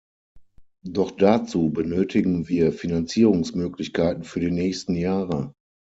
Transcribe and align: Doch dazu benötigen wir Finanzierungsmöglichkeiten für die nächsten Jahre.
Doch 0.87 1.11
dazu 1.11 1.69
benötigen 1.71 2.49
wir 2.49 2.73
Finanzierungsmöglichkeiten 2.73 4.23
für 4.23 4.39
die 4.39 4.49
nächsten 4.49 4.95
Jahre. 4.95 5.53